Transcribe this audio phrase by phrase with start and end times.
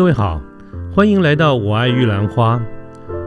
[0.00, 0.40] 各位好，
[0.96, 2.58] 欢迎来到我爱玉兰花。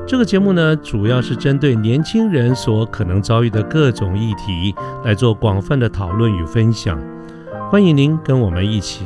[0.08, 4.74] 这个节目呢，主要是针对年轻人所可能遭遇的各种议题
[5.06, 7.00] 来做广泛的讨论与分享。
[7.70, 9.06] 欢迎您跟我们一起。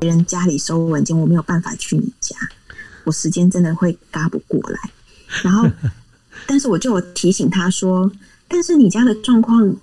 [0.00, 2.34] 别人家里收文件，我没有办法去你家，
[3.04, 4.90] 我时间真的会嘎不过来。
[5.44, 5.68] 然后，
[6.44, 8.10] 但是我就有提醒他说，
[8.48, 9.76] 但是你家的状况，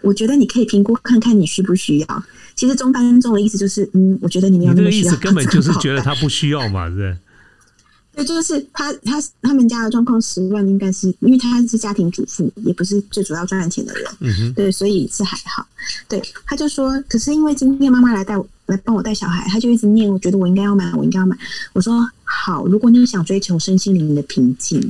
[0.00, 2.24] 我觉得你可以评估看看你需不需要。
[2.54, 6.14] 其实中班中的意思就是，嗯，我觉得你没有那个那么需要，意思根本就是觉得他。
[6.14, 7.16] 不需要嘛，是不是？
[8.14, 15.66] 对，就是他他他们家的状况，十万应该是因为他是家庭主妇，也不是最主要赚钱的人，嗯哼，对，所以是还好。
[16.08, 21.36] 对，他就说，可是因为今天妈妈来带我来帮我带小孩，他就一直念，我觉得我应该要买，我应该要买。
[21.72, 24.80] 我说好，如果你想追求身心灵的平静，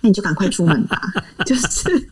[0.00, 1.12] 那你就赶快出门吧。
[1.44, 2.08] 就是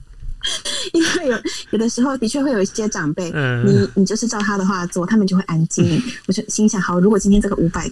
[0.93, 1.39] 因为有
[1.71, 6.03] 有的时候的确会有一些长辈，嗯你你就是照他的话做，他们就会安静。
[6.27, 7.91] 我就心想，好，如果今天这个五百。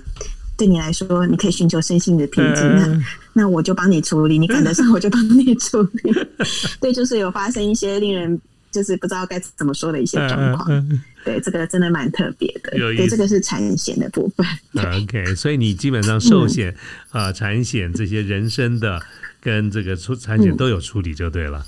[0.57, 2.65] 对你来说，你可以寻求身心的平静。
[2.75, 6.13] 那嗯那我就帮你处理，你赶得上我就帮你处理。
[6.83, 8.37] 对，就是有发生一些令人
[8.73, 10.67] 就是不知道该怎么说的一些状况。
[10.69, 12.73] 嗯嗯对，这个真的蛮特别的。
[12.73, 14.45] 对，这个是产险的部分。
[14.73, 16.75] 嗯 OK，所以你基本上寿险、
[17.11, 19.01] 啊、产险这些人身的
[19.41, 21.65] 跟这个出产险都有处理就对了。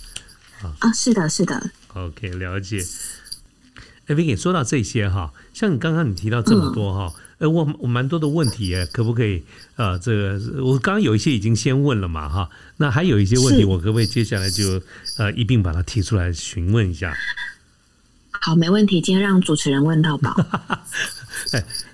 [0.62, 2.84] 啊，是的，是的，OK，了解。
[4.06, 9.42] 哎，Vicky，说到这些哈，像你刚刚你提到这么多哈，呃、我我蛮多的问题耶，可不可以？
[9.77, 14.83] 呃，这个我刚刚有一些已经先问了嘛哈，那还有一些问题，我可不可以接下来就
[15.17, 17.14] 呃一并把它提出来询问一下？
[18.33, 19.00] 好，没问题。
[19.00, 20.34] 今天让主持人问到饱。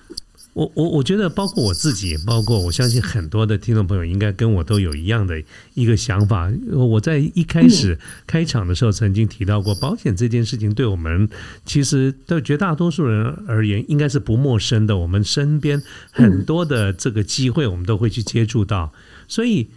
[0.57, 5.39] 我我我觉得，包括我自己，包括我相信很多的听众朋友，应该跟我都有一样的
[5.75, 6.51] 一个想法。
[6.71, 11.29] 我在一开始开场的时候，曾经提到过，保险这件事情对我们
[11.63, 14.97] 其实对绝大多数人而言，应该是不陌生的。
[14.97, 15.79] 我们身边
[16.11, 18.91] 很多的这个机会，我们都会去接触到。
[19.27, 19.69] 所以，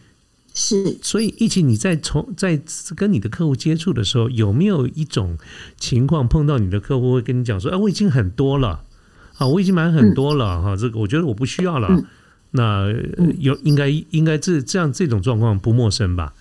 [0.55, 2.59] 是所以，一起你在从在
[2.97, 5.37] 跟你的客户接触的时候，有没有一种
[5.79, 8.85] 情况碰到你的客户会跟你讲说：“哎，我已经很多了。”
[9.41, 11.89] 啊，我已经买很多了哈、这个我觉得我不需要了。
[11.91, 12.05] 嗯
[12.53, 12.63] 那
[13.17, 16.35] 呃有应该应该这这样这种状况不陌生吧？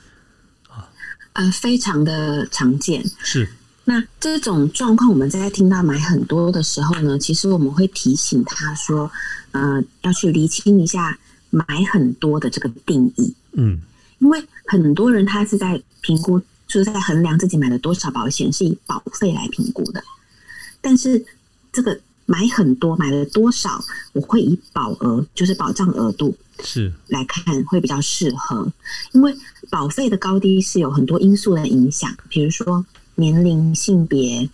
[1.33, 3.03] 呃，非常的常见。
[3.19, 3.47] 是，
[3.85, 9.11] 那这种状况，我们在听到买很多的时候呢，其实我们会提醒他说，
[9.51, 11.15] 呃，要去厘清一下
[11.51, 13.35] 买很多的这个定义。
[13.53, 13.79] 嗯
[14.17, 20.03] 因为很多人他是在评估，就是在衡量自己买了多少保险，是以保费来评估的。
[20.81, 21.23] 但是
[21.71, 28.71] 这个买很多，买了多少，我会以保额，就是保障额度是，来看会比较适合。
[29.13, 29.35] 因为
[29.71, 32.85] 保费的高低是有很多因素的影响，比如说
[33.15, 34.47] 年龄、性别。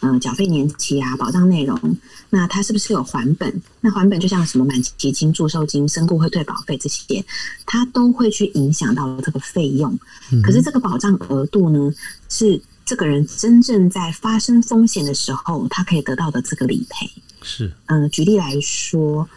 [0.00, 1.96] 呃，缴费年期啊，保障内容，
[2.28, 3.62] 那它是不是有还本？
[3.80, 7.24] 那还本就像什么满期金、祝寿金、身故会退保费这些，
[7.64, 9.98] 它都会去影响到这个费用。
[10.42, 11.90] 可是这个保障额度呢，
[12.28, 17.10] 是这个人真正在发生风险的时候，他可以得到的这个理赔。
[17.42, 19.28] 是，嗯，举例来说，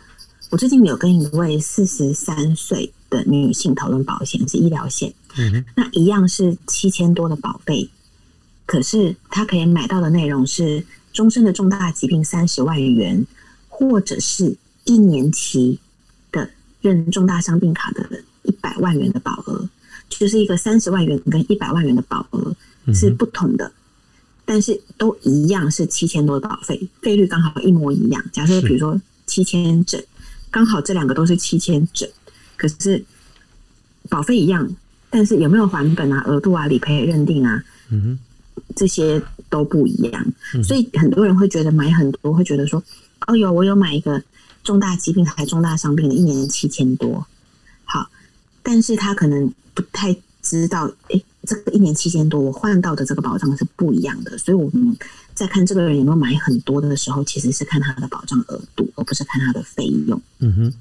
[0.49, 7.89] 我最近有跟一位四十三岁的女性讨论保险，是医疗险，嗯，那一样是七千多的保费，
[8.65, 13.25] 可是她可以买到的内容是终身的重大疾病三十万元，
[13.67, 15.79] 或者是一年期
[16.31, 16.49] 的
[16.81, 19.67] 认重大伤病卡的一百万元的保额，
[20.09, 22.55] 就是一个三十万元跟一百万元的保额
[22.93, 23.71] 是不同的。
[24.49, 28.23] 但是都一样是七千多的保费，费率刚好一模一样。
[28.31, 30.01] 假设比如说七千整，
[30.49, 32.07] 刚好这两个都是七千整，
[32.55, 33.03] 可是
[34.07, 34.65] 保费一样，
[35.09, 38.17] 但是有没有还本啊、额度啊、理赔认定啊，嗯，
[38.73, 40.25] 这些都不一样。
[40.53, 42.81] 嗯所以很多人会觉得买很多，会觉得说，
[43.27, 44.23] 哦哟我有买一个
[44.63, 47.27] 重大疾病还重大伤病的，一年七千多，
[47.83, 48.09] 好，
[48.67, 54.37] 但是他可能不太知道，哎，这个一年七千多，我换到的这个保障是不一样的。
[54.37, 54.93] 所以我们
[55.33, 60.21] 在看这个人有没有买很多的时候，其实是看他的保障额度，而不是看他的费用。
[60.39, 60.73] 嗯哼。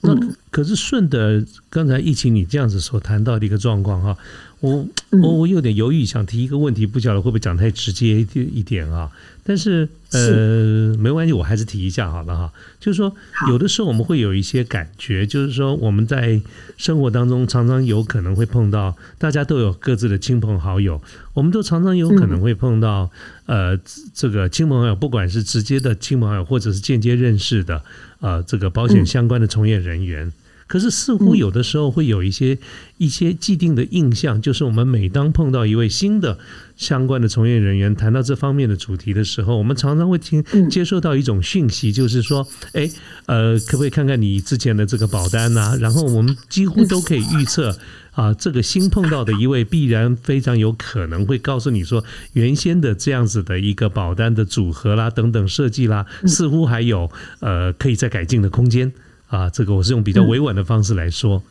[0.00, 4.16] 那嗯可是顺的刚才疫情你这样子所谈到的一个状况哈，
[4.58, 9.10] 我嗯我我有点犹豫，想提一个问题，不晓得会不会讲太直接一点一点啊？
[9.42, 12.52] 但是呃，没关系，我还是提一下好了哈。
[12.78, 13.14] 就是说，
[13.48, 16.40] 有的时候我们会有一些感觉，就是说我们在
[16.76, 21.00] 生活当中常常有可能会碰到，大家都有各自的亲朋好友，
[21.32, 23.10] 我们都常常有可能会碰到，
[23.46, 23.78] 呃，
[24.12, 27.82] 这个亲朋好友，不管是直接的亲朋好友，或者是间接认识的，
[28.20, 30.32] 呃，这个保险相关的从业人员。
[30.70, 32.56] 可是似乎有的时候会有一些
[32.96, 36.38] 一些既定的印象，就是我们每当碰到一位新的
[36.76, 42.88] 相关的从业人员谈到这方面的主题的时候，我们常常会听接收到一种讯息，就是说，哎，
[43.26, 45.76] 呃，可不可以看看你之前的这个保单啊？
[45.80, 47.76] 然后我们几乎都可以预测。
[48.12, 57.08] 啊，这个新碰到的一位必然非常有可能会告诉你说，原先的这样子的一个保单的组合啦，等等设计啦，似乎还有
[57.38, 58.92] 呃可以再改进的空间
[59.30, 59.48] 啊。
[59.48, 61.42] 这个我是用比较委婉的方式来说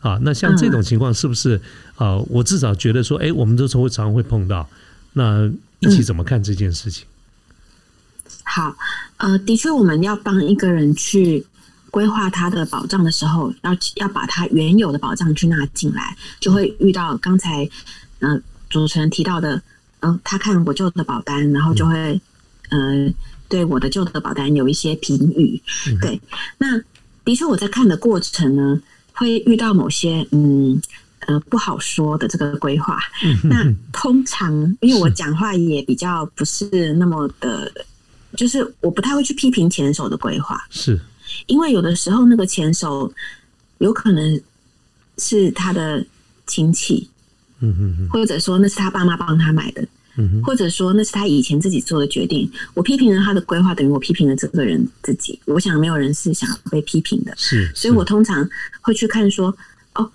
[0.00, 0.18] 啊。
[0.20, 1.58] 那像这种情况是不是
[1.96, 2.18] 啊？
[2.28, 4.68] 我至少觉得说，哎，我们都会常常会碰到。
[5.14, 5.50] 那
[5.80, 7.06] 一起怎么看这件事情？
[8.42, 8.76] 好，
[9.16, 11.46] 呃，的确，我们要帮一个人去。
[11.94, 17.70] 规划他的保障的时候，要要把他原有的保障去纳进来，就会遇到刚才
[18.18, 19.62] 嗯主持人提到的，
[20.00, 22.20] 嗯，他看我旧的保单，然后就会
[22.70, 23.08] 呃
[23.48, 25.62] 对我的旧的保单有一些评语。
[26.00, 26.20] 对，
[26.58, 26.66] 那
[27.24, 28.80] 的确我在看的过程呢，
[29.12, 30.80] 会遇到某些嗯
[31.20, 32.98] 呃不好说的这个规划。
[33.44, 37.72] 那通常因为我讲话也比较不是那么的，
[38.36, 40.62] 就是我不太会去批评前手的规划。
[40.70, 41.00] 是。
[41.46, 43.12] 因为有的时候那个前手
[43.78, 44.40] 有可能
[45.18, 46.04] 是他的
[46.46, 47.08] 亲戚，
[47.60, 49.84] 嗯哼或者说那是他爸妈帮他买的，
[50.16, 52.50] 嗯或者说那是他以前自己做的决定。
[52.74, 55.38] 我批评了他的规划，等于我批评了这个人自己。
[55.46, 58.48] 我想没有人是想被批评的，是，所以我通常
[58.80, 59.56] 会去看说，
[59.94, 60.10] 哦，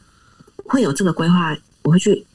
[0.66, 2.26] 会有这个规划，我会去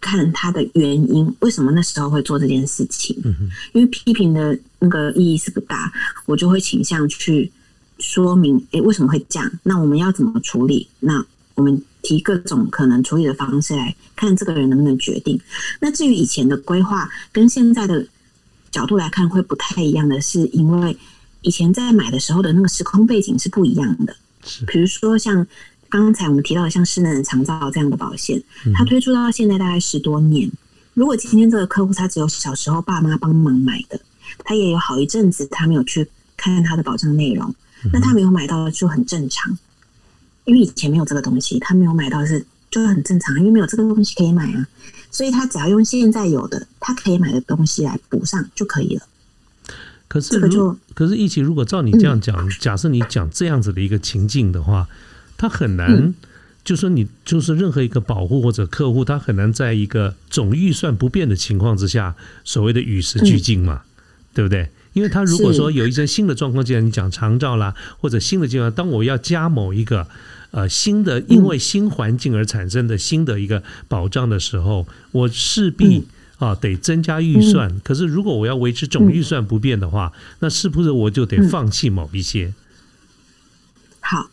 [0.00, 3.16] 看他的原因，为什么那时候会做这件事情？
[3.24, 3.34] 嗯
[3.72, 5.92] 因为批评的那个意义是不大，
[6.26, 7.50] 我就会倾向去。
[8.00, 9.52] 说明，诶，为什么会这样？
[9.64, 10.86] 那我们要怎么处理？
[11.00, 11.26] 那
[11.56, 15.38] 我们提各种可能处理的方式来看，这个人能不能决定？
[15.78, 18.06] 那至于以前的规划跟现在的
[18.70, 20.96] 角度来看，会不太一样的是，因为
[21.42, 24.16] 以前在买的时候的那个时空背景是不一样的。
[24.66, 25.46] 比如说像
[25.90, 28.42] 刚才我们提到的，像失能长照这样的保险，
[28.74, 30.50] 它推出到现在大概十多年。
[30.94, 34.00] 如果今天这个客户他只有小时候爸妈帮忙买的，
[34.44, 36.08] 他也有好一阵子他没有去
[36.38, 37.54] 看他的保障内容。
[37.92, 39.56] 那他没有买到就很正常，
[40.48, 44.66] 因为以前没有这个东西，他没有买到是就很正常，因为没有这个东西可以买啊，
[45.10, 49.02] 所以他只要用现在有的他可以买的东西来补上就可以了。
[50.08, 54.88] 可是，如可是，一起如果照你这样讲，假设你讲这样子的一个情境的话，
[55.36, 56.14] 他很难，
[56.64, 63.82] 就说你就是任何一个保护或者客户，他很难在一个总预算不变的情况之下，所谓的与时俱进嘛，
[64.32, 64.70] 对不对？
[64.94, 70.08] 因为他如果说有一些新的状况，既然你讲长照啦，或者新的计划，当我要加某一个
[70.50, 76.06] 呃新的，因为新环境而产生的新的一个保障的时候，我势必
[76.38, 77.80] 啊得增加预算。
[77.80, 82.54] 可是如果我要维持总预算不变的话，那是不是我就得放弃某一些？
[84.00, 84.30] 好，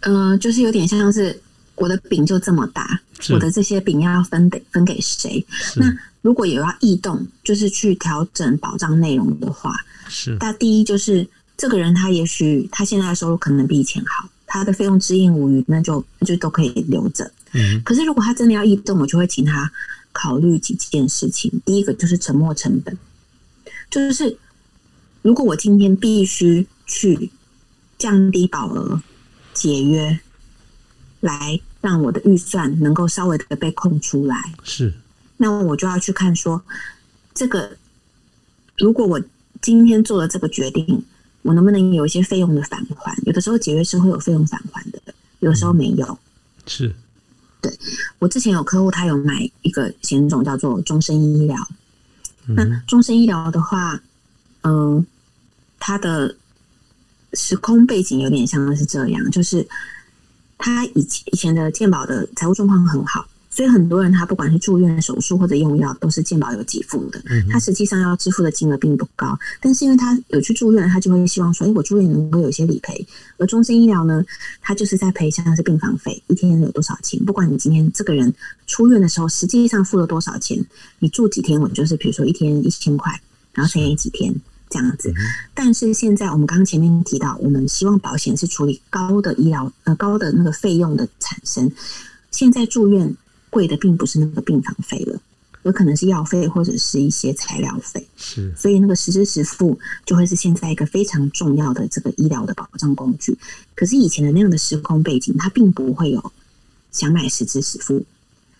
[0.00, 1.40] 嗯，就是有点像是
[1.76, 3.00] 我的饼就这么大，
[3.30, 5.44] 我的这些饼要分得分给谁？
[5.76, 5.86] 那
[6.22, 9.74] 如果有要异动，就是去调整保障内容的话。
[10.08, 11.26] 是，那第一就是
[11.56, 17.32] 这个人，他也许他现在的收入可能比以前好，他的费用支应无余，那就就都可以留着。
[17.54, 19.72] 嗯，可是如果他真的要异动，我就会请他
[20.12, 21.50] 考虑几件事情。
[21.64, 22.98] 第一个就是沉没成本，
[23.90, 24.36] 就是
[25.22, 27.30] 如果我今天必须去
[27.96, 29.02] 降低保额、
[29.54, 30.20] 节约，
[31.20, 34.92] 来让我的预算能够稍微的被空出来，是，
[35.38, 36.62] 那我就要去看说
[37.32, 37.78] 这个，
[38.76, 39.18] 如果我。
[39.60, 41.04] 今天做了这个决定，
[41.42, 43.16] 我能不能有一些费用的返还？
[43.24, 45.00] 有的时候解约是会有费用返还的，
[45.40, 46.18] 有的时候没有。
[46.66, 46.94] 是，
[47.60, 47.76] 对
[48.18, 51.56] 我之前有客户，他有买一个险种叫做终身医疗。
[52.46, 54.00] 那终身医疗的话，
[54.62, 55.04] 嗯，
[55.78, 56.36] 它的
[57.32, 59.66] 时空背景有点像是这样，就是
[60.58, 63.26] 他以前以前的健保的财务状况很好。
[63.54, 67.22] 所以很多人他不管是住院手术或者用药，都是健保有给付的。
[67.50, 73.06] 他实际上要支付的金额并不高，但是因为他有去住院，他就会希望说：“哎，我住院能够有一些理赔。”
[73.36, 74.24] 而终身医疗呢，
[74.62, 77.22] 他就是在赔像是病房费，一天有多少钱？
[77.26, 78.32] 不管你今天这个人
[78.66, 80.64] 出院的时候实际上付了多少钱，
[81.00, 83.20] 你住几天，我就是比如说一天一千块，
[83.52, 84.34] 然后乘以几天
[84.70, 85.12] 这样子。
[85.52, 91.70] 但是现在我们刚刚前面提到，我们希望保险是处理高的医疗呃高的那个费用的产生，
[92.30, 93.14] 现在住院。
[93.52, 95.20] 贵的并不是那个病房费了，
[95.64, 98.08] 有可能是药费或者是一些材料费。
[98.16, 103.36] 是，所以那个实支实付就会是现在一个非常重要的这个医疗的保障工具。
[103.74, 106.32] 可是以前的那样的时空背景，他并不会有
[106.90, 108.02] 想买实支实付，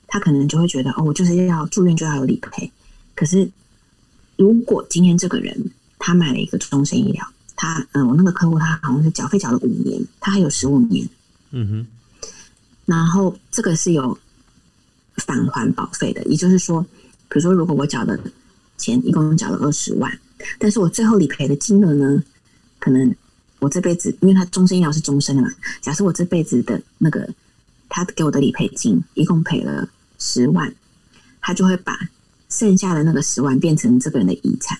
[0.06, 2.70] 他可能就会觉得哦，我就是要住院就要有理赔。
[3.14, 3.50] 可是
[4.36, 11.08] 如果今天这个人他买了一个终身医疗，他嗯，我那个客户他好像是缴费缴了五年，他还有十五年。
[11.50, 11.86] 嗯哼。
[12.84, 14.18] 然后这个是有
[15.16, 16.82] 返还保费的，也就是说，
[17.28, 18.18] 比如说如果我缴的
[18.78, 20.18] 钱一共缴了二十万，
[20.58, 22.22] 但是我最后理赔的金额呢，
[22.78, 23.14] 可能
[23.58, 25.50] 我这辈子因为他终身医疗是终身的嘛，
[25.80, 27.28] 假设我这辈子的那个
[27.88, 29.88] 他给我的理赔金一共赔了
[30.18, 30.74] 十万，
[31.40, 31.98] 他就会把
[32.48, 34.78] 剩下的那个十万变成这个人的遗产，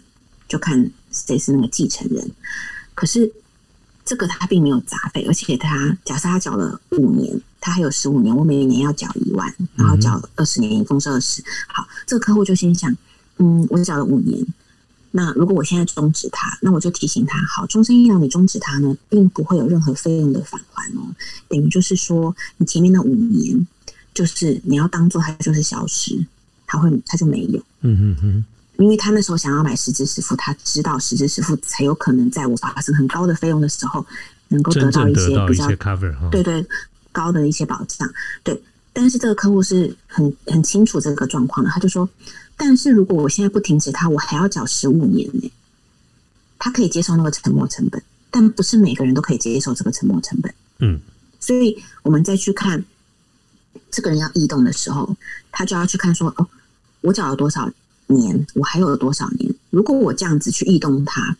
[0.48, 2.30] 就看谁是那个继承人。
[2.94, 3.30] 可是
[4.04, 11.42] 这个他并没有杂费，而且他假设他缴了五年，他还有十五年，我每年要缴一万，然后缴二十年，一共是二十。
[11.68, 12.94] 好，这个客户就心想，
[13.38, 14.44] 嗯，我缴了五年，
[15.12, 21.14] 那如果我现在终止它，那我就提醒他，好，终身医疗你终止它呢，并不会有任何费用的返还哦，
[21.48, 23.66] 等于就是说，你前面的五年，
[24.12, 26.26] 就是你要当做它就是消失，
[26.66, 27.62] 它会它就没有。
[27.82, 28.44] 嗯哼哼，
[28.76, 34.04] 因为他那时候想要买十支实付，他知道十支实付才有可能在我发生很高的费用的时候，
[34.48, 36.30] 能够得到一些比较 cover。
[36.30, 36.66] 对对
[37.12, 38.10] 高的一些保障。
[38.42, 38.60] 对，
[38.92, 42.08] 但是这个客户是很很清楚这个状况的，他就说，
[42.56, 45.52] 但是如果我现在不停止他，我还要缴十五年呢。
[46.58, 48.00] 他可以接受那个沉没成本，
[48.30, 50.54] 但不是每个人都可以接受这个沉没成本。
[50.78, 51.00] 嗯，
[51.40, 52.84] 所以我们再去看
[53.90, 55.16] 这个人要异动的时候，
[55.50, 56.46] 他就要去看说，哦，
[57.00, 57.68] 我缴了多少
[58.12, 59.54] 年，我还有多少年？
[59.70, 61.36] 如果我这样子去异动它，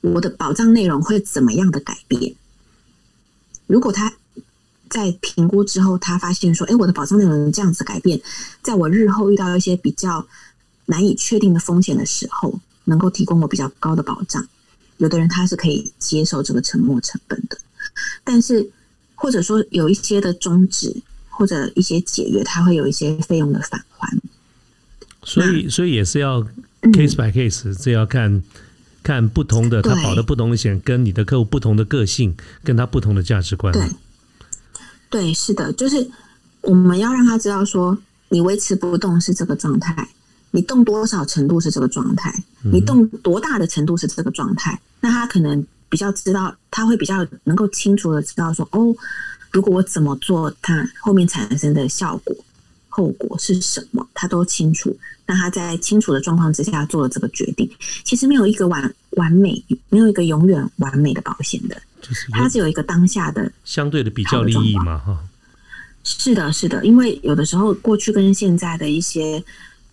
[0.00, 2.34] 我的保障内容会怎么样的改变？
[3.66, 4.12] 如果他
[4.90, 8.20] 在评估之后，他发现说，哎，我的保障内容这样子改变，
[8.62, 10.26] 在我日后遇到一些比较
[10.86, 14.46] 难以确定的风险的时候，能够提供我比较高的保障。
[14.98, 17.58] 有的人他是可以接受这个沉没成本的，
[18.22, 18.70] 但是
[19.14, 20.94] 或者说有一些的终止
[21.30, 24.16] 或者一些解约，他会有一些费用的返还。
[25.24, 26.46] 所以所以也是要
[26.82, 28.42] 嗯 case by case，这要看
[29.02, 33.72] 看不同的他保的不同的险，跟你的客户不同的个性，跟他不同的价值观。
[33.72, 33.88] 对，
[35.10, 36.08] 对，是的，就是
[36.60, 37.96] 我们要让他知道说，
[38.28, 40.08] 你维持不动是这个状态，
[40.50, 48.94] 你动多少程度是这个状态，你动多大的程度是这个状态，那他可能比较知道，他会比较能够清楚的知道说，哦，
[49.52, 52.36] 如果我怎么做，它后面产生的效果。
[52.94, 54.06] 后果是什么？
[54.14, 54.96] 他都清楚。
[55.26, 57.68] 那他在清楚的状况之下做了这个决定。
[58.04, 65.18] 其实没有一个完完美，没有一个永远完美的保险的，就是它只有一个当下的相对的比较利益嘛，哈。
[66.04, 69.42] 是的，是的，因为有的时候过去跟现在的一些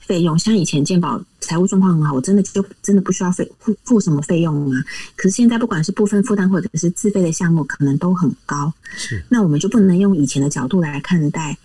[0.01, 4.83] 费用，像以前健保财务状况很好，我真的就真的不需要费付付什么费用啊。
[5.15, 8.71] 可是现在不管是部分负担或者是自费的项目，可能都很高。
[8.97, 11.57] 是那我们就不能用以前的角度来看待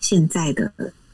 [0.00, 0.72] 现在的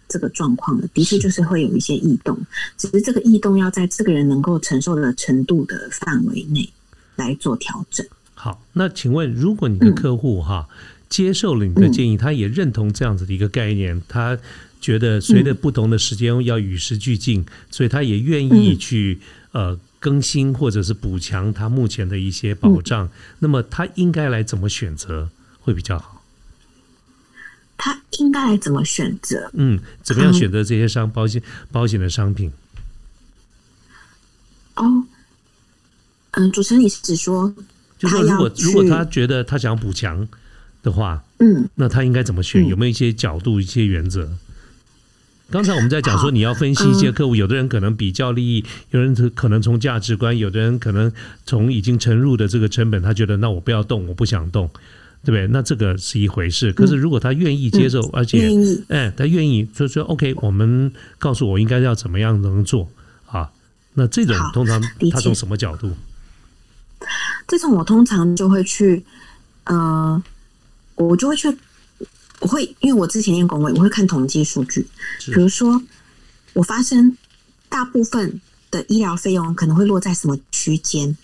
[0.08, 0.88] 这个状况的。
[0.94, 2.38] 的确就是会有一些异动，
[2.78, 6.68] 只是这个异动要在这个人能够承受的程度的范围内
[7.16, 8.06] 来做调整。
[8.34, 10.68] 好，那请问，如果你的客户哈、
[11.08, 14.38] 接受了你的建议，他也认同这样子的一个概念，他
[14.80, 19.20] 觉得随着不同的时间要与时俱进，所以他也愿意去、
[19.52, 23.08] 呃更新或者是补强他目前的一些保障，
[23.40, 26.15] 那么他应该来怎么选择会比较好？
[27.76, 29.50] 他应该来怎么选择？
[29.54, 32.52] 嗯，怎么样选择这些商保险保险的商品？
[34.74, 35.04] 哦，
[36.32, 37.54] 嗯，主持人，你是指说
[37.98, 40.28] 就说如果如果他觉得他想要补强
[40.82, 42.62] 的话，嗯那他应该怎么选？
[42.62, 44.36] 嗯有没有一些角度、一些原则？
[45.48, 51.12] 刚才我们在讲说，你要分析一些嗯客户，有的人可能比较利益，有人可能从价值观，有的人可能
[51.44, 54.68] 从已经沉入的这个成本，他觉得那我不要动，我不想动，
[55.26, 55.48] 对不对？
[55.48, 56.72] 那这个是一回事。
[56.72, 62.88] 可是如果他愿意接受，而且愿意哎，他愿意就说 OK，我们告诉我应该要怎么样能做
[63.26, 63.50] 啊？
[63.94, 64.80] 那这种通常
[65.10, 65.90] 他从什么角度？
[67.48, 69.04] 这种我通常就会去，
[69.64, 70.22] 呃，
[70.94, 71.48] 我就会去，
[72.38, 74.86] 我会因为我之前念工位，我会看统计数据，
[75.24, 75.82] 比如说
[76.52, 77.16] 我发生
[77.68, 78.40] 大部分
[78.70, 81.16] 的医疗费用可能会落在什么区间，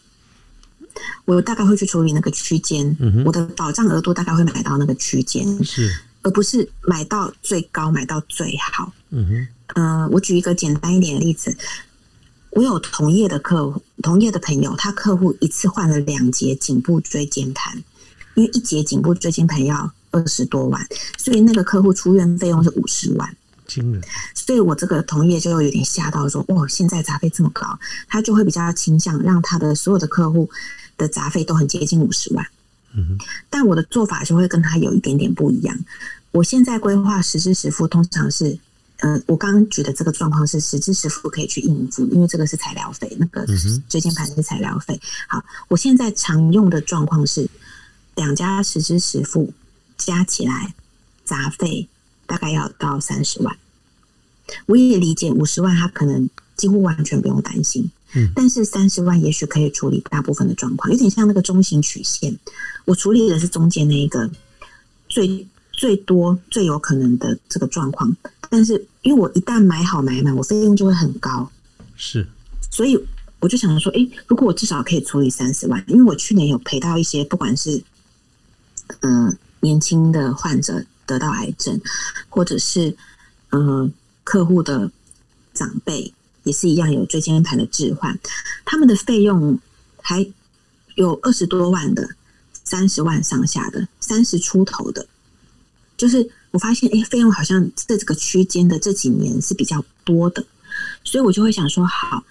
[1.25, 5.91] 我大概会去处理那个区间，嗯我的保障额度大概会买到那个区间，是，
[6.23, 8.93] 而不是买到最高，买到最好。
[9.11, 11.57] 嗯哼，呃，我举一个简单一点的例子，
[12.51, 17.83] 我有同业的客户，同业的朋友，他客户一次换了两节颈部椎间盘，
[18.35, 23.37] 因为一节颈部椎间盘要二十多万，所以那个客户出院费用是五十万。
[23.75, 24.03] 惊人，
[24.35, 30.51] 所以我这个同业就有点吓到说，哦，现在杂费这么高，他就会比较倾向让他的所有的客户
[30.99, 32.47] 的杂费都很接近五十万。
[32.95, 35.79] 嗯哼，但我的做法就会跟他有一点点不一样。
[36.31, 38.59] 我现在规划实支实付，通常是，
[38.99, 43.47] 呃，我刚刚举的这个状况是实支实付可以去应付，因为这个是材料费，那个
[43.89, 45.01] 椎间盘是材料费。
[45.27, 47.49] 好，我现在常用的状况是
[48.15, 49.53] 两家实支实付
[49.97, 50.75] 加起来
[51.25, 51.89] 杂费
[52.27, 53.57] 大概要到三十万。
[54.67, 57.91] 我也理解五十万，他可能几乎完全不用担心。
[58.15, 62.39] 嗯，但是三十万也许可以处理大部分的状况，有点像那个中型曲线。
[62.85, 64.31] 我处理的是中间那一个
[65.09, 68.15] 最最多最有可能的这个状况，
[68.51, 71.51] 但是因为我一旦买好买满，我费用就会很高。
[71.97, 72.27] 是，
[72.71, 72.99] 所以
[73.41, 77.83] 我就想说，诶，如果我至少可以处理三十万，因为我去年有赔到一些，不管是
[79.01, 81.81] 嗯、呃年轻的患者得到癌症，
[82.29, 82.95] 或者是
[83.51, 83.91] 嗯、呃
[84.25, 84.91] 客户的
[85.53, 86.13] 长辈
[86.45, 88.19] 也是一样有椎间盘的置换，
[88.65, 89.59] 他们的费用
[90.01, 90.27] 还
[90.95, 92.09] 有二十多万的，
[92.65, 95.07] 三十万上下的，三十出头的，
[95.97, 100.45] 就是我发现，哎，费用好像在这个区间的这几年是比较多的，
[101.05, 102.25] 所以我就会想说，好，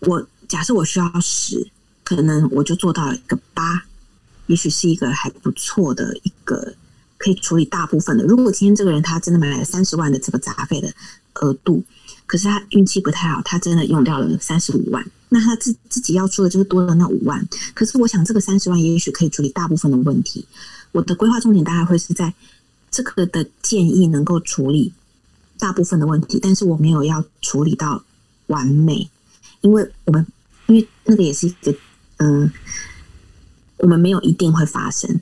[0.00, 1.70] 我假设我需要十，
[2.04, 3.84] 可能我就做到一个八，
[4.46, 6.74] 也许是一个还不错的一个
[7.18, 8.24] 可以处理大部分的。
[8.24, 10.90] 如果今天这个人他真的买了三十万的这个杂费的
[11.34, 11.84] 额度，
[12.26, 17.46] 可是他运气不太好，他真的用掉了三十五万，那他自自己要出的就是多了那五万。
[17.74, 20.46] 可是我想这个三十万也许可以处理大部分的问题。
[20.92, 22.32] 我的规划重点大概会是在
[22.90, 24.92] 这个的建议能够处理
[25.58, 28.02] 大部分的问题，但是我没有要处理到
[28.46, 29.10] 完美，
[29.60, 30.26] 因为我们
[30.66, 31.74] 因为那个也是一个
[32.18, 32.50] 嗯，
[33.78, 35.20] 我们没有一定会发生。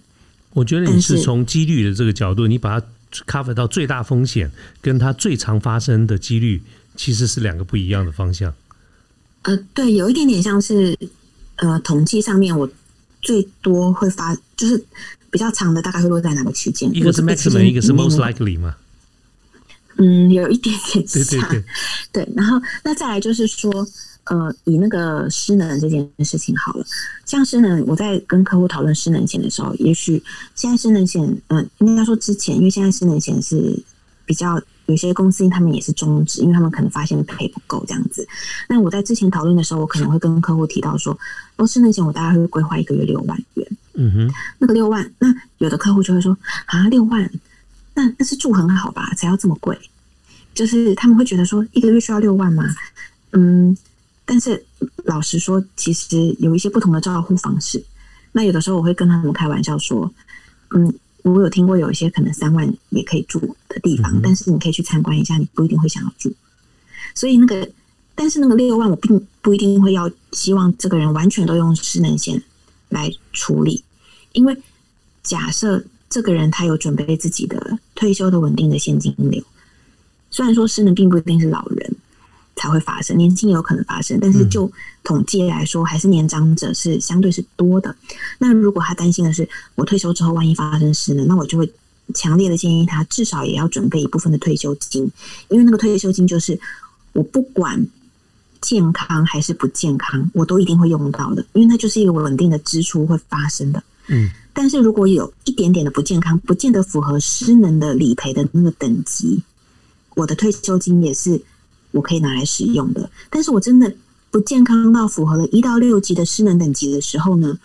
[0.57, 2.87] 我觉得你是是从几率的这个角度，你把它
[3.27, 6.63] cover 到最大风险，跟它最常发生的几率，
[6.97, 8.55] 其实是两个不一样的方向。
[9.43, 10.99] 呃，对，有一点点像是
[11.57, 12.67] 呃统计上面我
[13.21, 14.83] 最多会发就是
[15.31, 16.91] 比较长的大概会落在哪个区间？
[16.97, 18.75] 一个是 maximum，一个是 most likely 嘛。
[19.99, 21.65] 嗯，有一点点像，对对对，
[22.13, 23.87] 对， 然后那再来就是说，
[24.27, 26.85] 呃，以那个失能这件事情好了，
[27.25, 30.23] 像失能，我在跟客户讨论失能险的时候，也许
[30.55, 33.81] 现在失能险，嗯、应该说之前，因为现在失能险是
[34.25, 38.27] 比较有些公司他们也是终止，因为他们可能发现赔不够这样子。
[38.69, 41.17] 那我在之前讨论的时候，我可能会跟客户提到说，
[41.57, 46.37] 哦，失能险我大概会规划一个月六万元，嗯哼，那个六万，那有的客户就会说
[46.67, 47.31] 啊，六万，
[47.95, 49.79] 那那是住很好吧，才要这么贵？
[50.55, 52.65] 就是他们会觉得说一个月需要六万吗？
[53.33, 53.77] 嗯，
[54.27, 54.63] 但是
[55.05, 57.83] 老实说，其实有一些不同的照护方式。
[58.33, 60.13] 那有的时候我会跟他们开玩笑说，
[60.75, 66.31] 嗯，我有听过有一些可能三万也可以住的地方，嗯但是你可以去参观一下，你不一定会想要住。
[67.15, 67.67] 所以那个，
[68.15, 72.43] 但是那个六万，我并不一定会要希望这个人完全都用失能险
[72.91, 73.83] 来处理，
[74.33, 74.55] 因为
[75.23, 79.43] 假设这个人他有准备自己的退休的稳定的现金流，
[80.31, 81.96] 虽然说失能并不一定是老人
[82.57, 84.71] 才会发生，年轻也有可能发生，但是就
[85.05, 87.95] 统计来说，还是年长者是相对是多的。
[88.39, 91.71] 那如果他担心的是我退休之后万一发生失能，那我就会
[92.15, 95.11] 强烈的建议他至少也要准备一部分的退休金，
[95.49, 96.59] 因为那个退休金就是
[97.13, 97.87] 我不管
[98.63, 103.83] 健康还是不健康，我都一定会用到的，因为它就是一个稳定的支出会发生的。
[104.09, 109.43] 嗯，但是如果有一点点的不健康，不见得符合失能的理赔的那个等级，
[110.15, 111.41] 我的退休金也是
[111.97, 113.11] 我可以拿来使用的。
[113.31, 113.93] 但是我真的
[114.31, 117.59] 不健康到符合了一到六级的失能等级的时候呢，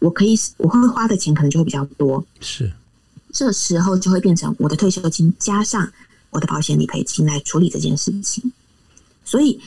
[0.00, 2.72] 我可以我会花的钱可能就会比较多，是
[3.32, 5.90] 这时候就会变成我的退休金加上
[6.30, 8.52] 我的保险理赔金来处理这件事情。
[9.24, 9.60] 所以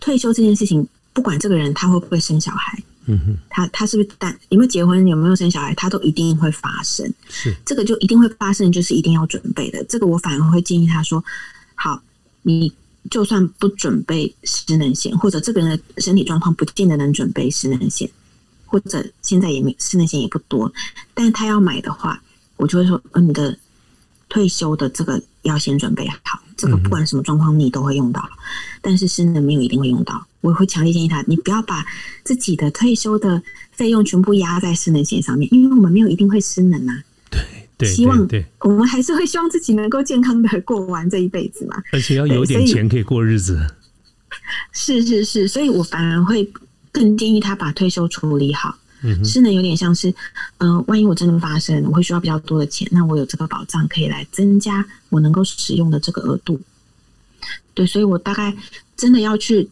[0.00, 7.10] 退休这件事情，不管这个人他会不会生小孩，嗯哼，他他是不是但有没有结婚，有没有生小孩，他都一定会发生。
[7.28, 9.82] 是这个就一定会发生，就是一定要准备的。
[9.84, 11.24] 这个我反而会建议他说：
[11.76, 12.02] 好，
[12.42, 12.72] 你
[13.10, 18.10] 就算不准备失能险，或者这个人的身体状况不见得能准备失能险，
[18.66, 20.72] 或者现在也没失能险也不多，
[21.14, 22.22] 但是他要买的话，
[22.56, 23.56] 我就会说：呃，你的
[24.28, 28.28] 退休的这个要先准备好，这个不管什么状况你都会用到，
[28.82, 30.26] 但是失能没有一定会用到。
[30.40, 31.84] 我会强烈建议他，你不要把
[32.22, 37.02] 自己的退休的费用全部压在失能险上面，因为我们没有一定会失能啊。
[37.86, 41.82] 希望对对，我们还是会希望自己能够健康的过完这一辈子嘛。
[41.92, 43.64] 而且要有点钱可以过日子。
[44.72, 46.50] 是是是，所以我反而会
[46.90, 48.76] 更建议他把退休处理好。
[49.02, 50.12] 嗯是呢有点像是，
[50.58, 56.60] 嗯、万一我真的发生，我会需要比较多的钱，那我有这个保障可以来增加我能够使用的这个额度。
[57.74, 58.56] 对，所以我大概
[58.96, 59.70] 真的要去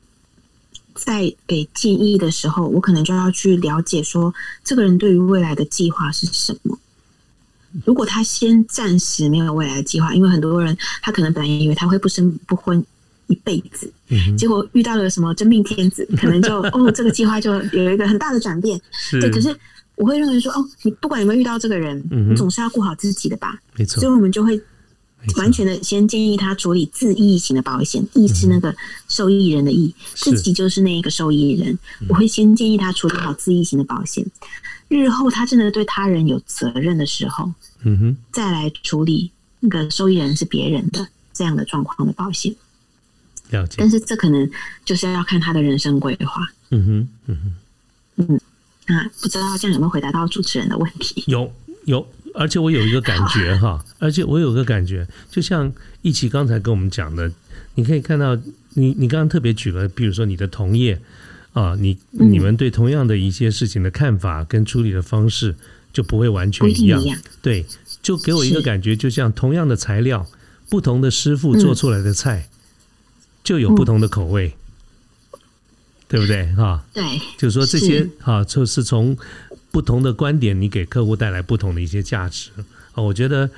[0.95, 6.79] 在给建议的时候，我可能就要去了解说，这个人对于未来的计划是什么。
[7.85, 12.83] 如果他先暂时没有未来的计划，因为很多人他可能本来以为他会不生不婚
[13.27, 18.81] 一辈子，嗯，结果遇到了什么真命天子， 可能就哦，这个计划就有一个很大的转变。
[19.11, 19.55] 对，可是
[19.97, 23.59] 我会认为说，哦，你不管有没有遇到这个人，嗯你总是要顾好自己的吧。
[23.77, 24.61] 没错所以，我们就会
[25.37, 28.75] 完全的先建议他处理自益型的保险，益是那个
[29.09, 31.79] 受益人的益，自己就是那一个受益人。
[32.09, 34.25] 我会先建议他处理好自益型的保险，
[34.89, 42.55] 日后他真的对他人有责任的时候，嗯哼，再来处理那个受益人是别人的这样的状况的保险。
[43.51, 44.51] 了解但，是这可能
[44.85, 46.49] 就是要看他的人生规划。
[46.71, 48.41] 嗯哼，嗯哼，嗯
[48.89, 51.25] 那不知道这样有没有回答到主持人的问题？
[51.27, 51.53] 有
[51.85, 52.07] 有，
[52.38, 55.72] 而且我有一个感觉哈，而且我有个感觉，就像
[56.03, 57.33] 一奇刚才跟我们讲的，
[57.75, 58.37] 你可以看到，
[58.75, 61.01] 你你刚刚特别举了，比如说你的同业
[61.55, 62.31] 啊，你嗯。
[62.31, 65.55] 你们对同样的一些事情的看法跟处理的方式
[65.92, 67.03] 就不会完全一样。
[67.03, 67.18] 一，样。
[67.40, 67.64] 对，
[68.03, 70.27] 就给我一个感觉，就像同样的材料，
[70.68, 72.51] 不同的师傅做出来的菜，
[73.42, 74.55] 就有不同的口味，
[76.07, 76.53] 对不对？
[76.55, 77.03] 哈，对，
[77.38, 78.11] 就是说这些是。
[78.20, 79.16] 哈，就是从
[79.77, 82.49] 不同的观点，你给客户带来不同的一些价值
[82.95, 83.03] 啊。
[83.03, 83.51] 我觉得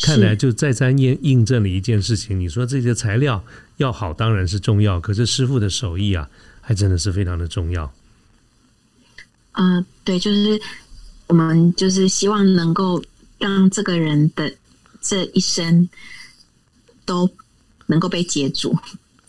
[0.00, 3.44] 看来就再三验印证了一件事情，你说这些材料
[3.76, 6.26] 要好当然是重要，可是师傅的手艺啊，
[6.62, 7.92] 还真的是非常的重要。
[9.52, 10.58] 嗯、对，就是
[11.26, 13.04] 我们就是希望能够
[13.36, 14.50] 让这个人的
[15.02, 15.86] 这一生
[17.04, 17.30] 都
[17.88, 18.74] 能够被接住，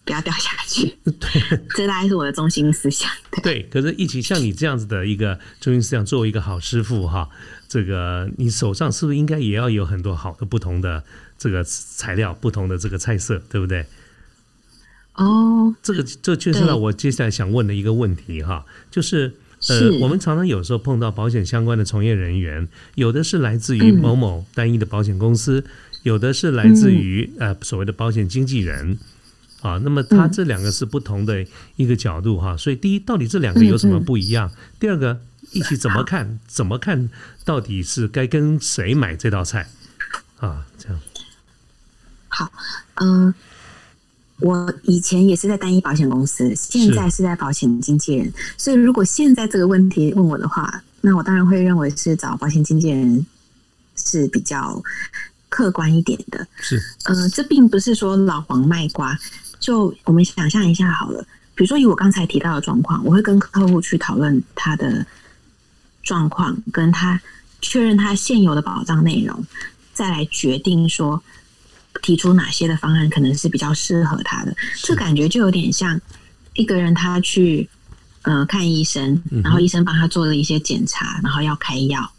[0.09, 0.91] 不要掉下去。
[1.05, 3.07] 对这大概是我的中心思想。
[3.43, 7.29] 对，对，可是一起像你这样子的一个中心思想，作为一个好师傅哈，
[7.67, 11.03] 这个你手上是不是应该也要有很多好的不同的
[11.37, 13.85] 这个材料，不同的这个菜色，对不对？
[15.13, 19.35] 哦，这个这就是到我接下来想问的一个问题哈，就是
[19.67, 25.63] 呃，我们常常有时候碰到保险相关的从业人员，有的是来自于嗯某某单一的保险公司，
[26.01, 28.97] 有的是来自于、呃所谓的保险经纪人。
[29.61, 31.45] 啊，那么它嗯这两个是不同的
[31.75, 34.49] 一个角度哈，所以第一，到底这两个有什么不一样？
[34.79, 35.19] 第二个，
[35.51, 36.39] 一起怎么看？
[36.47, 37.09] 怎么看？
[37.43, 39.69] 到底是该跟谁买这道菜？
[40.39, 40.99] 啊，这样
[42.29, 42.49] 好，
[42.95, 43.33] 嗯、
[44.39, 53.25] 我以前也是在单一保险公司，现在是在保险经纪人，所以如果现在这个问题问我的话，那我当然会认为是找保险经纪人
[53.97, 54.81] 是比较
[55.49, 56.47] 客观一点的。
[56.61, 59.17] 是呃，这并不是说老黄卖瓜，
[59.59, 61.25] 就我们想象一下好了。
[61.55, 65.05] 比如说以我刚才提到的状况，我会跟客户去讨论他的
[66.03, 67.19] 状况，跟他
[67.61, 69.45] 确认他现有的保障内容，
[69.93, 71.21] 再来决定说
[72.01, 74.55] 提出哪些的方案可能是比较适合他的。
[74.77, 75.99] 这感觉就有点像
[76.53, 77.69] 一个人他去
[78.21, 82.09] 呃看医生，然后医生帮他做了一些检查，然后要开药。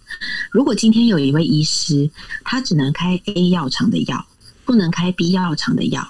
[0.50, 2.10] 如果今天有一位医师，
[2.44, 4.26] 他只能开 A 药厂的药，
[4.66, 6.06] 不能开 B 药厂的药，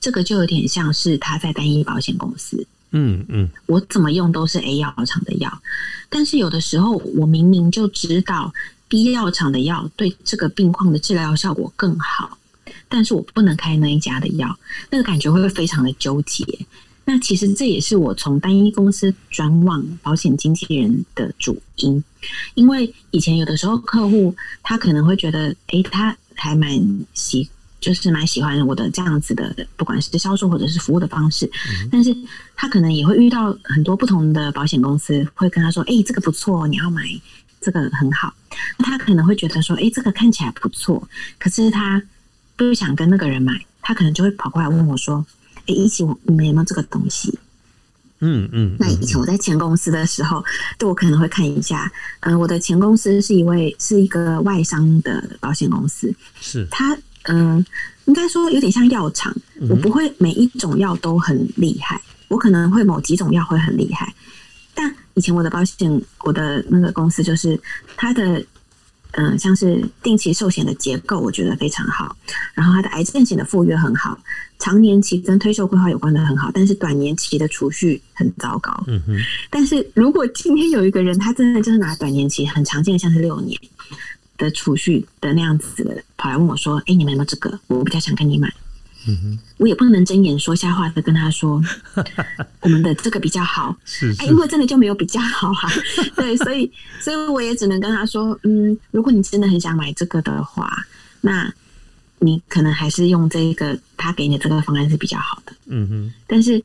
[0.00, 5.62] 这个就有点像是他在单一保险公司，嗯嗯我怎么用都是 A 药厂的药，
[6.08, 8.52] 但是有的时候我明明就知道
[8.88, 12.38] B 药厂的药对这个病况的治疗效果更好，
[12.88, 14.58] 但是我不能开那一家的药，
[14.90, 16.44] 那个感觉会非常的纠结。
[17.04, 22.04] 那其实这也是我从单一公司转往保险经纪人的主因，
[22.54, 26.70] 因为以前有的时候客户他可能会觉得，诶，他还蛮
[27.12, 27.48] 喜，
[27.82, 31.50] 就是蛮喜欢我的这样子的，不管是销售或者是服务的方式，
[31.90, 32.16] 但是
[32.56, 37.02] 他可能也会遇到很多不同的保险公司会跟他说，诶，这个不错，你要买
[37.60, 38.32] 这个很好。
[38.78, 41.06] 那他可能会觉得说，诶，这个看起来不错，
[41.38, 42.02] 可是他
[42.56, 45.26] 不想跟那个人买，他可能就会跑过来问我说。
[45.66, 47.38] 诶，一起我你们有没有这个东西？
[48.18, 50.44] 嗯嗯，那以前我在前公司的时候，
[50.76, 51.88] 对我可能会看一下。
[52.18, 57.64] 嗯、我的前公司是一位是一个外商的保险公司，是它嗯、
[58.06, 59.34] 应该说有点像药厂。
[59.60, 64.12] 嗯我不会每一种药都很厉害，我可能会某几种药会很厉害。
[64.74, 67.60] 但以前我的保险，我的那个公司就是
[67.96, 68.44] 它的。
[69.14, 72.16] 嗯，像是定期寿险的结构，我觉得非常好。
[72.54, 74.18] 然后它的癌症险的赴约很好，
[74.58, 78.72] 长年期跟退休规划有关的很好，但是短年期的储蓄很糟糕。
[78.86, 79.14] 嗯哼
[79.50, 83.60] 但是如果今天有一个人，他真的就是拿短年期很常见的，像是六年
[84.38, 87.58] 的储蓄的那样子的，跑来问我说：“哎、你们有没有这个？
[87.66, 88.52] 我比较想跟你买。”
[89.08, 91.60] 嗯哼，我也不能睁眼说瞎话的跟他说，
[92.62, 95.68] 我们的这个比较好， 哎，是是因为真的就没有比较好啊。
[96.14, 100.70] 对，所以所以我也只能跟他说，嗯，如果你真的很想买这个的话，
[101.20, 101.52] 那
[102.20, 105.52] 你可能还是用这个他给你的这个方案是比较好的。
[105.66, 106.62] 嗯哼但是，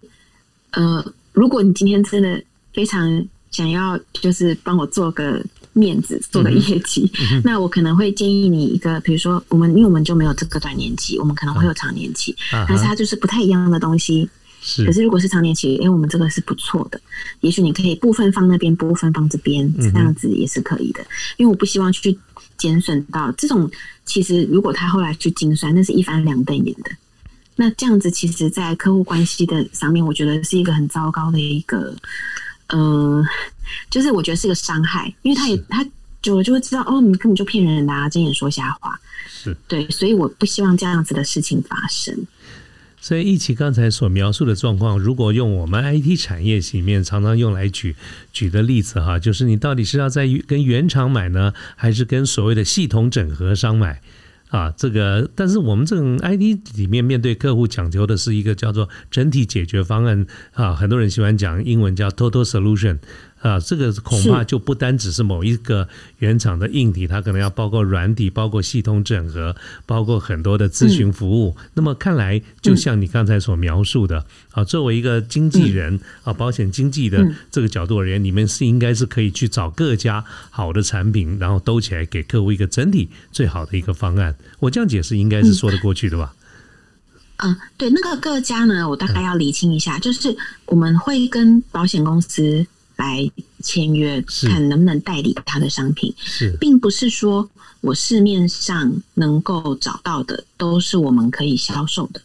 [0.74, 1.04] 呃，
[1.34, 2.40] 如果你今天真的
[2.72, 5.44] 非常想要，就是帮我做个
[5.78, 7.10] 面子，做的业绩，
[7.44, 14.30] 那我可能会建议你一个，比如说我们，因为我们就没有这个短年期，我们可能会有长年期，啊但是它就是不太一样的东西。
[14.60, 17.00] 是可是如果是长年期，哎，我们这个是不错的，
[17.42, 21.00] 也许你可以部分放那边，部分放这边，这样子也是可以的。
[21.38, 22.18] 因为我不希望去
[22.58, 23.70] 减损到这种，
[24.04, 26.92] 其实如果他后来去精算，那是一翻两瞪眼的。
[27.56, 31.96] 那这样子，其实，在客户关系的上面，我觉得是一个很糟糕的一个，
[32.70, 33.24] 呃，
[33.90, 35.86] 就是我觉得是个伤害，因为他也他
[36.22, 42.26] 久了就会知道，哦，你根本就骗人的啊，睁眼说瞎话，是对，所以我不希望这样子的事情发生。
[43.00, 47.96] 所以，一起刚才所描述的状况，如果用我们 IT 产业里面常常用来举
[48.34, 54.02] 举的例子哈，就是你到底是要在跟原厂买呢，还是跟所谓的系统整合商买？
[54.50, 63.00] 啊，这个，但是我们这种 ID 里面面对客户讲究的是一个叫做整体解决方案啊，很多人喜欢讲英文叫 Total Solution。
[63.40, 71.56] 啊，这个恐怕就不单只是某一个原厂的硬体，它可能要包括软体，包括系统整合，包括很多的咨询服务。
[71.76, 84.36] 那么看来，就像你刚才所描述的，啊，作为一个经纪人啊，保险经纪的这个角度而言，你们是应该是可以去找各家好的产品，然后兜起来给客户一个整体最好的一个方案。
[84.60, 86.34] 我这样解释应该是说得过去的吧？
[87.38, 92.66] 嗯，对，那个各家呢，我大概要理清一下，就是我们会跟保险公司。
[92.98, 93.32] 来
[93.64, 96.14] 签约，看能不能代理他的商品，
[96.60, 97.50] 并不是说
[97.82, 102.22] 我市面上能够找到的都是我们可以销售的。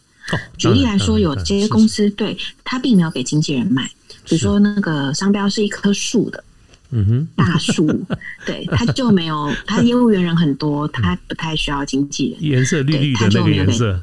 [0.57, 3.89] 举例来说，有些公司对他并没有给经纪人卖，
[4.25, 6.43] 比如说那个商标是一棵树的，
[6.89, 7.85] 嗯哼，大树，
[8.45, 14.01] 对，他就没有，他业务员人很多，他不太需要经纪人，颜色绿绿的那个颜色。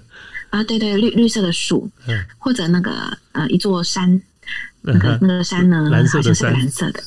[0.50, 1.90] 啊，对对，绿绿色的树，
[2.38, 4.20] 或者那个呃一座山。
[4.82, 7.02] 那个那个山呢，好像是蓝色的，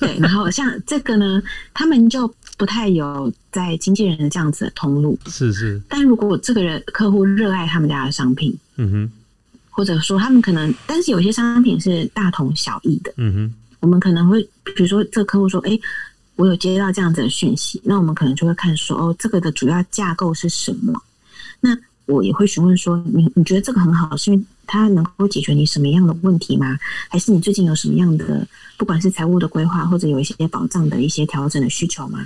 [0.00, 0.18] 对。
[0.18, 1.42] 然后像这个呢，
[1.74, 5.80] 他们就不太有在经纪人的这样子的通路，是是。
[5.88, 9.10] 但如果这个人客户热爱他们家的商品，嗯哼，
[9.70, 15.78] 或者说他们可能，但是有些商品是大同小异的，嗯哼，我们可能会，比如说这个客户说，哎，
[16.36, 20.94] 我有接到这样子的讯息，那我们可能就会看说，哦，这个的主要架构是什么？
[21.60, 24.44] 那我也会询问说，你你觉得这个很好，是因为？
[24.68, 26.78] 它能够解决你什么样的问题吗？
[27.08, 32.24] 还是你最近有什么样的，不管是财务的规划，或者有一些保障的一些调整的需求吗？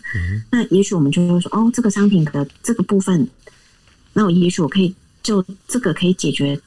[0.51, 3.27] 那也许我们就会说，哦，这个商品的这个部分，
[4.13, 6.61] 那我也许我可以就这个可以解决，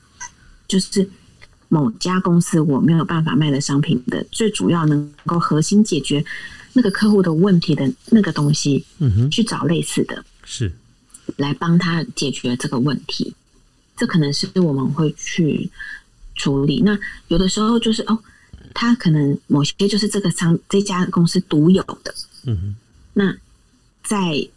[0.68, 1.08] 就是
[1.68, 6.24] 某家公司我没有办法卖的商品的最主要能够核心解决
[6.74, 10.72] 那个客户的问题的那个东西，嗯哼，去找类似的，是
[11.36, 13.36] 来帮他解决这个问题。
[13.95, 15.69] 这可能是我们会去
[16.36, 16.81] 处理。
[16.81, 16.97] 那
[17.29, 18.19] 有的时候就是哦，
[18.73, 22.13] 他可能某些就是这个商这家公司独有的。
[22.45, 22.75] 嗯哼。
[23.13, 23.36] 那
[24.03, 24.47] 在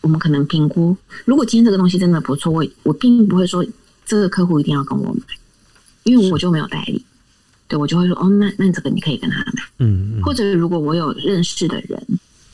[0.00, 3.64] 我们可能评估，如果今天这个东西真的不错，我我并不会说
[4.04, 5.20] 这个客户一定要跟我买，
[6.04, 7.04] 因为我就没有代理。
[7.68, 9.62] 对我就会说哦，那那这个你可以跟他买。
[9.78, 10.22] 嗯嗯。
[10.22, 12.00] 或者如果我有认识的人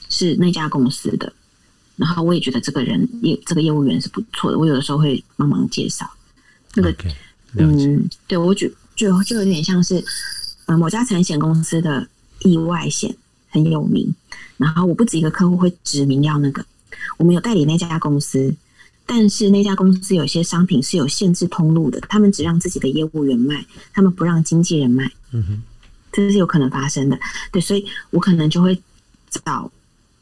[0.09, 1.33] 是那家公司的，
[1.97, 6.11] 然后我也觉得这个人业这个业务员是不错的，我有的时候会帮忙介绍。
[6.75, 7.11] 那个，
[7.57, 10.03] 嗯，对我觉就就有点像是，
[10.67, 12.07] 呃，某家产险公司的
[12.41, 13.15] 意外险
[13.51, 14.15] 很有名，
[14.57, 16.65] 然后我不止一个客户会指明要那个，
[17.19, 18.55] 我们有代理那家公司，
[19.05, 25.63] 但是那家公司有些商品是有限制通路的，他们只让自己的业务员卖，他们不让经纪人卖，嗯哼，
[26.13, 27.19] 这是有可能发生的，
[27.51, 28.81] 对，所以我可能就会
[29.45, 29.71] 找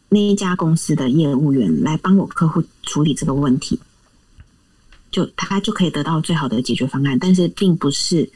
[0.09, 3.79] 那一家公司的业务员来帮我客户处理这个问题。
[5.11, 8.31] 就他就可以得到最好的解决方案，但是并不是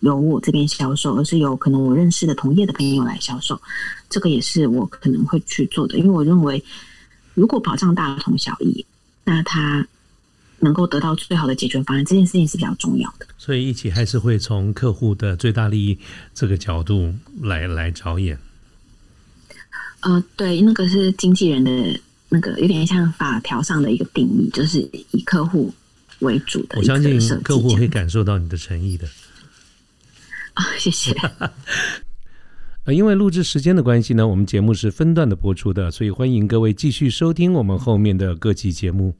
[0.00, 3.60] 由我这边销售，而是由可能我认识的同业的朋友来销售。
[4.08, 6.62] 这个也是我可能会去做的，因为我认为
[7.34, 8.84] 如果保障大同小异，
[9.24, 9.86] 那他
[10.58, 13.26] 能够得到最好的解决方案，这件事情是比较重要的。
[13.38, 15.98] 所以一起还是会从客户的最大利益
[16.34, 18.38] 这个角度来来着眼。
[20.00, 24.80] 呃，对，那个是经纪人的那个有点像法条上的一个定义，就是
[25.12, 25.72] 以客户。
[26.20, 29.06] 为主的，我相信客户会感受到你的诚意的。
[30.54, 31.14] 啊，谢谢。
[32.84, 39.14] 呃，因为录制时间的关系呢，我们节目是分段的播出的，所以欢迎各位继续收听我们后面的各期节目。